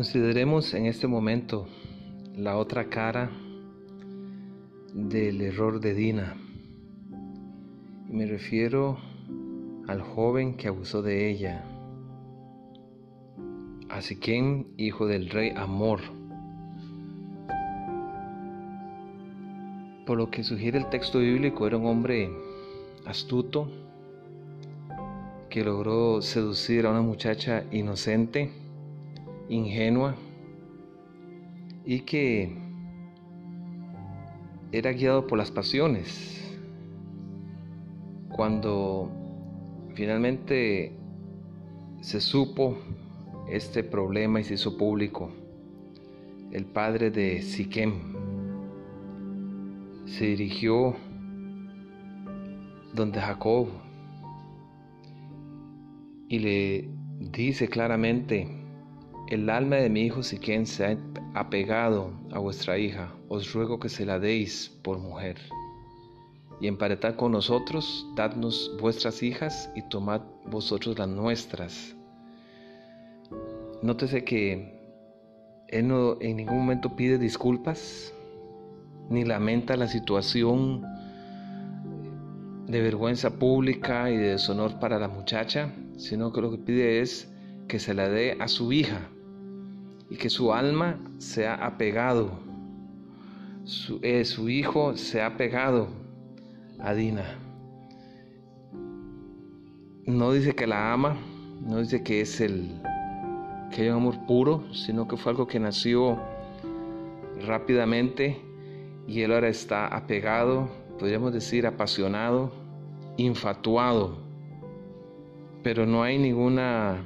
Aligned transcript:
Consideremos 0.00 0.72
en 0.72 0.86
este 0.86 1.06
momento 1.06 1.66
la 2.34 2.56
otra 2.56 2.88
cara 2.88 3.30
del 4.94 5.42
error 5.42 5.78
de 5.78 5.92
Dina. 5.92 6.38
Y 8.08 8.12
me 8.14 8.24
refiero 8.24 8.96
al 9.88 10.00
joven 10.00 10.54
que 10.54 10.68
abusó 10.68 11.02
de 11.02 11.28
ella, 11.28 11.66
a 13.90 14.00
Siquén, 14.00 14.68
hijo 14.78 15.06
del 15.06 15.28
rey 15.28 15.52
Amor. 15.54 16.00
Por 20.06 20.16
lo 20.16 20.30
que 20.30 20.44
sugiere 20.44 20.78
el 20.78 20.88
texto 20.88 21.18
bíblico, 21.18 21.66
era 21.66 21.76
un 21.76 21.84
hombre 21.84 22.30
astuto 23.04 23.70
que 25.50 25.62
logró 25.62 26.22
seducir 26.22 26.86
a 26.86 26.90
una 26.90 27.02
muchacha 27.02 27.64
inocente 27.70 28.69
ingenua 29.50 30.14
y 31.84 32.00
que 32.00 32.56
era 34.72 34.92
guiado 34.92 35.26
por 35.26 35.36
las 35.36 35.50
pasiones. 35.50 36.58
Cuando 38.30 39.10
finalmente 39.94 40.96
se 42.00 42.20
supo 42.20 42.78
este 43.50 43.82
problema 43.82 44.40
y 44.40 44.44
se 44.44 44.54
hizo 44.54 44.78
público, 44.78 45.30
el 46.52 46.64
padre 46.64 47.10
de 47.10 47.42
Siquem 47.42 47.94
se 50.06 50.26
dirigió 50.26 50.94
donde 52.94 53.20
Jacob 53.20 53.68
y 56.28 56.38
le 56.38 56.88
dice 57.18 57.68
claramente, 57.68 58.59
el 59.30 59.48
alma 59.48 59.76
de 59.76 59.88
mi 59.88 60.02
hijo 60.02 60.24
Siquén 60.24 60.66
se 60.66 60.84
ha 60.84 60.98
apegado 61.34 62.10
a 62.32 62.40
vuestra 62.40 62.78
hija, 62.78 63.14
os 63.28 63.52
ruego 63.52 63.78
que 63.78 63.88
se 63.88 64.04
la 64.04 64.18
deis 64.18 64.76
por 64.82 64.98
mujer. 64.98 65.36
Y 66.60 66.66
emparetad 66.66 67.14
con 67.14 67.30
nosotros, 67.32 68.08
dadnos 68.16 68.76
vuestras 68.80 69.22
hijas 69.22 69.70
y 69.76 69.82
tomad 69.88 70.22
vosotros 70.46 70.98
las 70.98 71.08
nuestras. 71.08 71.94
Nótese 73.82 74.24
que 74.24 74.80
él 75.68 75.86
no 75.86 76.20
en 76.20 76.36
ningún 76.36 76.58
momento 76.58 76.96
pide 76.96 77.16
disculpas, 77.16 78.12
ni 79.10 79.24
lamenta 79.24 79.76
la 79.76 79.86
situación 79.86 80.82
de 82.66 82.80
vergüenza 82.80 83.38
pública 83.38 84.10
y 84.10 84.16
de 84.16 84.32
deshonor 84.32 84.80
para 84.80 84.98
la 84.98 85.08
muchacha, 85.08 85.72
sino 85.96 86.32
que 86.32 86.40
lo 86.40 86.50
que 86.50 86.58
pide 86.58 87.00
es 87.00 87.32
que 87.68 87.78
se 87.78 87.94
la 87.94 88.08
dé 88.08 88.36
a 88.40 88.48
su 88.48 88.72
hija 88.72 89.08
y 90.10 90.16
que 90.16 90.28
su 90.28 90.52
alma 90.52 90.98
se 91.18 91.46
ha 91.46 91.54
apegado, 91.54 92.32
su, 93.64 94.00
eh, 94.02 94.24
su 94.24 94.48
hijo 94.48 94.96
se 94.96 95.22
ha 95.22 95.26
apegado 95.26 95.88
a 96.80 96.92
Dina. 96.92 97.38
No 100.04 100.32
dice 100.32 100.54
que 100.56 100.66
la 100.66 100.92
ama, 100.92 101.16
no 101.64 101.78
dice 101.78 102.02
que 102.02 102.20
es 102.20 102.40
el 102.40 102.68
que 103.70 103.82
hay 103.82 103.88
un 103.88 103.96
amor 103.96 104.26
puro, 104.26 104.64
sino 104.74 105.06
que 105.06 105.16
fue 105.16 105.30
algo 105.30 105.46
que 105.46 105.60
nació 105.60 106.18
rápidamente 107.46 108.40
y 109.06 109.22
él 109.22 109.32
ahora 109.32 109.48
está 109.48 109.86
apegado, 109.86 110.68
podríamos 110.98 111.32
decir 111.32 111.66
apasionado, 111.66 112.52
infatuado, 113.16 114.18
pero 115.62 115.86
no 115.86 116.02
hay 116.02 116.18
ninguna 116.18 117.02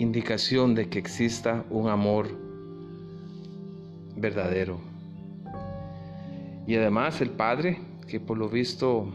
indicación 0.00 0.74
de 0.74 0.88
que 0.88 0.98
exista 0.98 1.66
un 1.68 1.88
amor 1.90 2.28
verdadero. 4.16 4.80
Y 6.66 6.74
además 6.74 7.20
el 7.20 7.30
padre, 7.30 7.78
que 8.08 8.18
por 8.18 8.38
lo 8.38 8.48
visto 8.48 9.12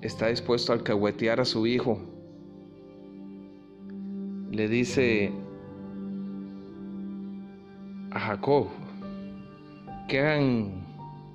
está 0.00 0.28
dispuesto 0.28 0.72
a 0.72 0.76
alcahuetear 0.76 1.40
a 1.40 1.44
su 1.44 1.66
hijo, 1.66 2.00
le 4.50 4.66
dice 4.66 5.30
a 8.12 8.18
Jacob 8.18 8.68
que 10.08 10.20
hagan 10.20 10.86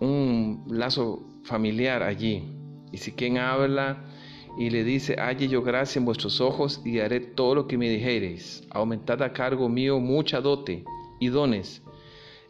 un 0.00 0.64
lazo 0.68 1.22
familiar 1.44 2.02
allí. 2.02 2.44
Y 2.92 2.98
si 2.98 3.12
quien 3.12 3.38
habla 3.38 4.04
y 4.58 4.70
le 4.70 4.84
dice, 4.84 5.16
halle 5.18 5.48
yo 5.48 5.62
gracia 5.62 5.98
en 5.98 6.04
vuestros 6.04 6.40
ojos 6.40 6.80
y 6.84 7.00
haré 7.00 7.20
todo 7.20 7.54
lo 7.54 7.66
que 7.66 7.78
me 7.78 7.88
dijereis. 7.88 8.66
Aumentad 8.70 9.22
a 9.22 9.32
cargo 9.32 9.68
mío 9.68 10.00
mucha 10.00 10.40
dote 10.40 10.84
y 11.18 11.28
dones, 11.28 11.82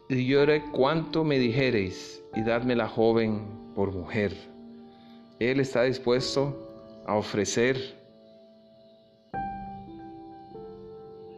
y 0.09 0.25
yo 0.25 0.41
haré 0.41 0.63
cuanto 0.71 1.23
me 1.23 1.39
dijereis, 1.39 2.23
y 2.35 2.41
dadme 2.41 2.75
la 2.75 2.87
joven 2.87 3.41
por 3.75 3.91
mujer. 3.91 4.35
Él 5.39 5.59
está 5.59 5.83
dispuesto 5.83 7.03
a 7.07 7.15
ofrecer 7.15 7.77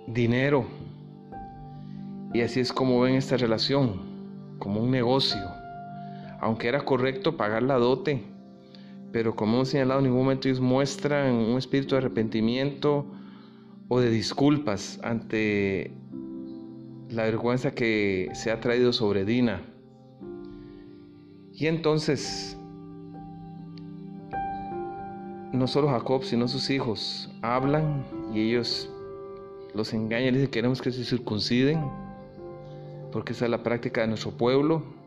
dinero. 0.07 0.66
Y 2.34 2.41
así 2.41 2.59
es 2.59 2.73
como 2.73 3.02
ven 3.02 3.16
esta 3.16 3.38
relación, 3.38 4.57
como 4.59 4.81
un 4.81 4.91
negocio. 4.91 5.41
Aunque 6.41 6.68
era 6.68 6.84
correcto 6.84 7.38
pagar 7.38 7.63
la 7.63 7.78
dote, 7.78 8.23
pero 9.13 9.35
como 9.35 9.57
hemos 9.57 9.69
señalado, 9.69 10.00
en 10.00 10.06
ningún 10.06 10.24
momento 10.24 10.47
ellos 10.47 10.59
muestran 10.59 11.35
un 11.35 11.57
espíritu 11.59 11.94
de 11.94 12.00
arrepentimiento 12.00 13.06
o 13.88 14.00
de 14.00 14.09
disculpas 14.09 15.00
ante 15.03 15.91
la 17.09 17.23
vergüenza 17.23 17.72
que 17.72 18.29
se 18.34 18.50
ha 18.50 18.59
traído 18.59 18.91
sobre 18.91 19.23
Dina. 19.23 19.62
Y 21.53 21.68
entonces, 21.68 22.57
no 25.52 25.68
solo 25.68 25.90
Jacob, 25.90 26.23
sino 26.23 26.47
sus 26.47 26.72
hijos 26.72 27.29
hablan 27.44 28.03
y 28.34 28.50
ellos 28.50 28.90
los 29.75 29.94
engañan 29.94 30.34
dicen 30.34 30.50
queremos 30.50 30.81
que 30.81 30.91
se 30.91 31.06
circunciden, 31.06 31.79
porque 33.12 33.34
esa 33.34 33.46
es 33.46 33.52
la 33.52 33.62
práctica 33.62 34.02
de 34.02 34.07
nuestro 34.07 34.31
pueblo 34.31 35.03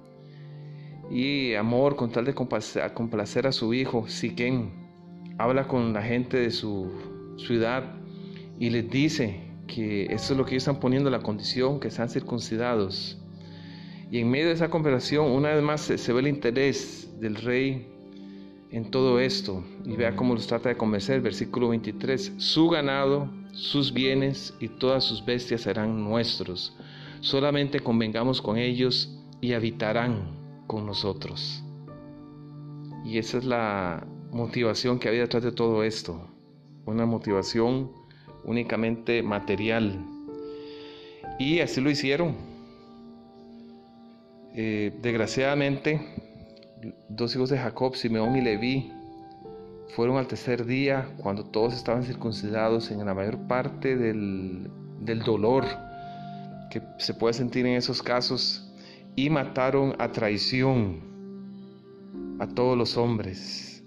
y 1.11 1.55
amor 1.55 1.97
con 1.97 2.11
tal 2.11 2.25
de 2.25 2.34
complacer 2.34 3.47
a 3.47 3.53
su 3.53 3.75
hijo, 3.75 4.09
Siquén, 4.09 4.71
habla 5.39 5.69
con 5.69 5.93
la 5.93 6.03
gente 6.03 6.39
de 6.39 6.50
su 6.50 6.91
ciudad 7.37 7.84
y 8.59 8.71
les 8.71 8.91
dice 8.91 9.41
que 9.66 10.06
eso 10.06 10.33
es 10.33 10.39
lo 10.39 10.45
que 10.45 10.53
ellos 10.53 10.62
están 10.62 10.81
poniendo 10.81 11.11
la 11.11 11.21
condición, 11.21 11.81
que 11.81 11.91
sean 11.91 12.09
circuncidados. 12.09 13.19
Y 14.11 14.19
en 14.19 14.31
medio 14.31 14.47
de 14.47 14.53
esa 14.53 14.71
conversación, 14.71 15.31
una 15.31 15.50
vez 15.50 15.62
más 15.62 15.81
se, 15.81 16.12
ve 16.12 16.21
el 16.21 16.28
interés 16.28 17.09
del 17.21 17.34
rey 17.37 17.87
en 18.71 18.91
todo 18.91 19.19
esto. 19.19 19.65
Y 19.84 19.97
vea 19.97 20.15
cómo 20.15 20.34
los 20.34 20.47
trata 20.47 20.69
de 20.69 20.77
convencer. 20.77 21.21
Versículo 21.21 21.71
23. 21.71 22.34
Su 22.37 22.69
ganado, 22.69 23.28
sus 23.53 23.93
bienes 23.93 24.55
y 24.61 24.69
todas 24.69 25.03
sus 25.03 25.25
bestias 25.25 25.62
serán 25.62 26.05
nuestros. 26.05 26.77
Solamente 27.21 27.81
convengamos 27.81 28.41
con 28.41 28.59
ellos 28.59 29.19
y 29.41 29.55
habitarán 29.55 30.35
con 30.66 30.87
nosotros. 30.87 31.62
Y 33.04 33.19
esa 33.19 33.38
es 33.38 33.44
la 33.44 34.06
motivación 34.32 34.99
que 34.99 35.09
había 35.09 35.22
detrás 35.22 35.43
de 35.43 35.53
todo 35.53 35.82
esto. 35.84 36.28
Una 36.84 37.06
motivación 37.06 37.93
únicamente 38.44 39.22
material. 39.22 40.04
Y 41.38 41.60
así 41.60 41.81
lo 41.81 41.91
hicieron. 41.91 42.34
Eh, 44.54 44.93
desgraciadamente, 45.03 46.00
dos 47.09 47.34
hijos 47.34 47.50
de 47.50 47.59
Jacob, 47.59 47.94
Simeón 47.94 48.36
y 48.36 48.41
Leví, 48.41 48.92
fueron 49.95 50.16
al 50.16 50.27
tercer 50.27 50.65
día 50.65 51.09
cuando 51.18 51.45
todos 51.45 51.74
estaban 51.74 52.03
circuncidados 52.03 52.91
en 52.91 53.04
la 53.04 53.15
mayor 53.15 53.39
parte 53.47 53.97
del, 53.97 54.71
del 55.01 55.21
dolor 55.21 55.65
que 56.71 56.83
se 56.98 57.15
puede 57.15 57.34
sentir 57.34 57.66
en 57.66 57.77
esos 57.77 58.03
casos 58.03 58.66
y 59.16 59.30
mataron 59.30 59.95
a 59.98 60.13
traición 60.13 61.01
a 62.39 62.47
todos 62.47 62.77
los 62.77 62.98
hombres. 62.98 63.83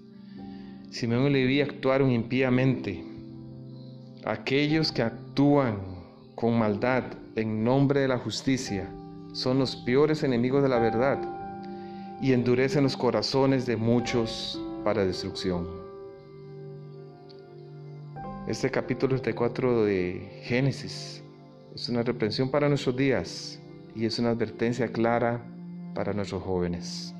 Simeón 0.90 1.28
y 1.28 1.30
Leví 1.30 1.60
actuaron 1.60 2.10
impíamente. 2.10 3.04
Aquellos 4.24 4.90
que 4.90 5.02
actúan 5.02 5.78
con 6.34 6.58
maldad 6.58 7.04
en 7.36 7.62
nombre 7.62 8.00
de 8.00 8.08
la 8.08 8.18
justicia 8.18 8.90
son 9.32 9.60
los 9.60 9.76
peores 9.76 10.24
enemigos 10.24 10.64
de 10.64 10.68
la 10.68 10.80
verdad 10.80 11.18
y 12.20 12.32
endurecen 12.32 12.82
los 12.82 12.96
corazones 12.96 13.66
de 13.66 13.76
muchos 13.76 14.60
para 14.84 15.04
destrucción. 15.04 15.68
Este 18.48 18.68
capítulo 18.68 19.14
34 19.14 19.84
de 19.84 20.40
Génesis 20.42 21.22
es 21.72 21.88
una 21.88 22.02
reprensión 22.02 22.50
para 22.50 22.68
nuestros 22.68 22.96
días 22.96 23.60
y 23.94 24.06
es 24.06 24.18
una 24.18 24.30
advertencia 24.30 24.88
clara 24.88 25.42
para 25.94 26.12
nuestros 26.12 26.42
jóvenes. 26.42 27.14